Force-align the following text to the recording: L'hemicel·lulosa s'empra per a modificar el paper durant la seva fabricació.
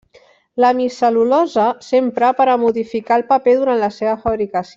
L'hemicel·lulosa 0.63 1.65
s'empra 1.89 2.31
per 2.41 2.49
a 2.55 2.59
modificar 2.63 3.21
el 3.23 3.27
paper 3.35 3.57
durant 3.61 3.83
la 3.87 3.93
seva 4.01 4.19
fabricació. 4.27 4.69